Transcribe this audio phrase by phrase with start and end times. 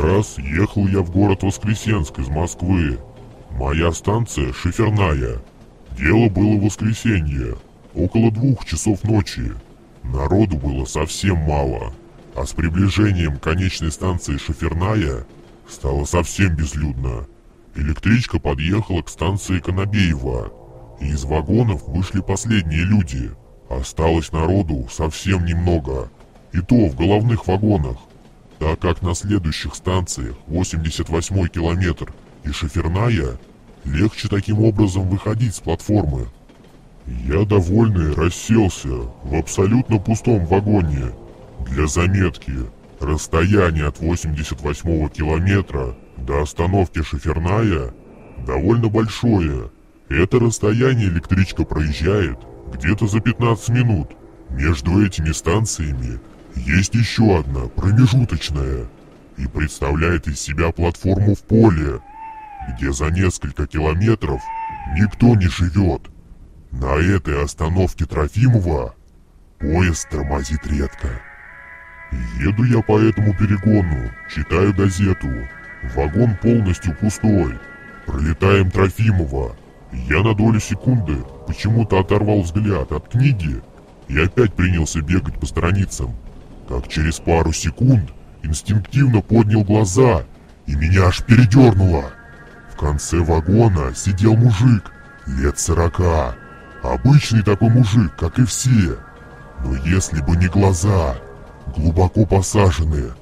[0.00, 3.00] Раз ехал я в город Воскресенск из Москвы.
[3.50, 5.40] Моя станция шиферная.
[5.98, 7.56] Дело было в воскресенье,
[7.96, 9.52] около двух часов ночи.
[10.04, 11.92] Народу было совсем мало,
[12.36, 15.26] а с приближением конечной станции шиферная
[15.68, 17.26] стало совсем безлюдно.
[17.74, 20.52] Электричка подъехала к станции Конобеева,
[21.00, 23.32] и из вагонов вышли последние люди.
[23.68, 26.08] Осталось народу совсем немного,
[26.52, 27.96] и то в головных вагонах
[28.58, 32.12] так как на следующих станциях 88 километр
[32.44, 33.38] и шоферная,
[33.84, 36.26] легче таким образом выходить с платформы.
[37.06, 38.88] Я довольный расселся
[39.22, 41.12] в абсолютно пустом вагоне.
[41.70, 42.52] Для заметки,
[43.00, 47.92] расстояние от 88 километра до остановки шоферная
[48.46, 49.70] довольно большое.
[50.08, 52.38] Это расстояние электричка проезжает
[52.72, 54.10] где-то за 15 минут.
[54.50, 56.18] Между этими станциями
[56.58, 58.86] есть еще одна, промежуточная,
[59.36, 62.00] и представляет из себя платформу в поле,
[62.70, 64.42] где за несколько километров
[64.98, 66.02] никто не живет.
[66.72, 68.94] На этой остановке Трофимова
[69.58, 71.08] поезд тормозит редко.
[72.40, 75.28] Еду я по этому перегону, читаю газету.
[75.94, 77.54] Вагон полностью пустой.
[78.06, 79.56] Пролетаем Трофимова.
[79.92, 83.62] Я на долю секунды почему-то оторвал взгляд от книги
[84.08, 86.14] и опять принялся бегать по страницам
[86.68, 88.10] как через пару секунд
[88.42, 90.24] инстинктивно поднял глаза,
[90.66, 92.04] и меня аж передернуло.
[92.72, 94.92] В конце вагона сидел мужик,
[95.26, 96.36] лет сорока.
[96.82, 98.98] Обычный такой мужик, как и все.
[99.64, 101.16] Но если бы не глаза,
[101.74, 103.12] глубоко посаженные,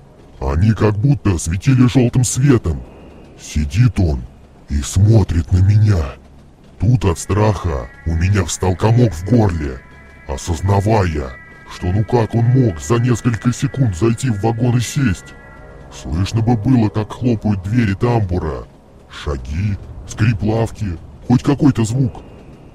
[0.41, 2.83] они как будто светили желтым светом.
[3.41, 4.23] Сидит он
[4.69, 6.05] и смотрит на меня.
[6.81, 9.81] Тут от страха у меня встал комок в горле,
[10.29, 11.31] осознавая,
[11.75, 15.35] что ну как он мог за несколько секунд зайти в вагон и сесть?
[15.93, 18.67] Слышно бы было, как хлопают двери тамбура.
[19.11, 19.77] Шаги,
[20.09, 22.23] скрип лавки, хоть какой-то звук.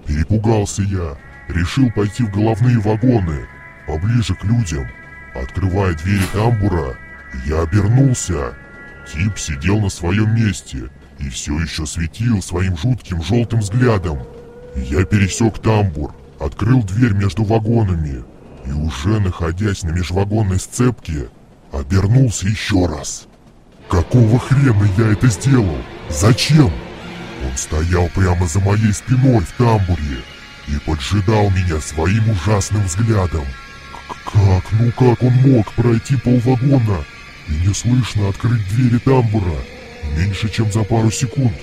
[0.05, 3.45] Перепугался я, решил пойти в головные вагоны,
[3.87, 4.87] поближе к людям.
[5.35, 6.97] Открывая двери тамбура,
[7.45, 8.53] я обернулся.
[9.11, 14.19] Тип сидел на своем месте и все еще светил своим жутким желтым взглядом.
[14.75, 18.23] Я пересек тамбур, открыл дверь между вагонами
[18.65, 21.29] и уже находясь на межвагонной сцепке,
[21.71, 23.27] обернулся еще раз.
[23.89, 25.77] Какого хрена я это сделал?
[26.09, 26.71] Зачем?
[27.43, 30.23] Он стоял прямо за моей спиной в тамбуре
[30.67, 33.45] и поджидал меня своим ужасным взглядом.
[34.25, 37.03] Как, ну как он мог пройти полвагона
[37.47, 39.57] и неслышно открыть двери тамбура
[40.15, 41.53] меньше, чем за пару секунд,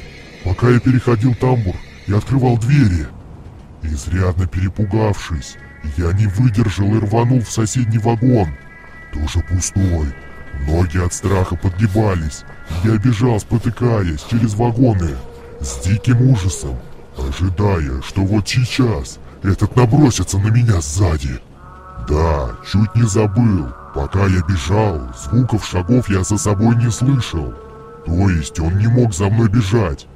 [0.44, 1.76] пока я переходил тамбур
[2.06, 3.06] и открывал двери?
[3.82, 5.56] Изрядно перепугавшись,
[5.96, 8.48] я не выдержал и рванул в соседний вагон.
[9.12, 10.14] Тоже пустой.
[10.66, 12.44] Ноги от страха подгибались.
[12.84, 15.16] Я бежал, спотыкаясь, через вагоны.
[15.60, 16.78] С диким ужасом,
[17.16, 21.40] ожидая, что вот сейчас этот набросится на меня сзади.
[22.08, 23.68] Да, чуть не забыл.
[23.94, 27.52] Пока я бежал, звуков шагов я за собой не слышал.
[28.06, 30.06] То есть он не мог за мной бежать.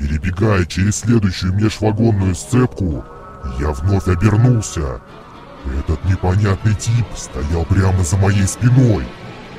[0.00, 3.04] Перебегая через следующую межвагонную сцепку,
[3.58, 5.02] я вновь обернулся.
[5.78, 9.04] Этот непонятный тип стоял прямо за моей спиной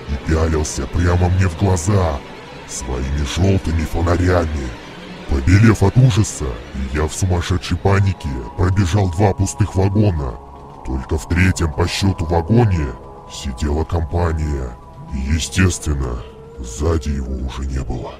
[0.10, 2.20] и пялился прямо мне в глаза
[2.68, 4.68] своими желтыми фонарями.
[5.30, 6.48] Побелев от ужаса,
[6.92, 10.34] я в сумасшедшей панике пробежал два пустых вагона.
[10.88, 12.88] Только в третьем по счету вагоне
[13.32, 14.72] сидела компания.
[15.14, 16.16] И, естественно,
[16.58, 18.16] сзади его уже не было.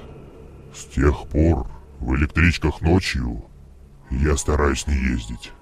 [0.72, 1.66] С тех пор
[2.02, 3.44] в электричках ночью
[4.10, 5.52] я стараюсь не ездить.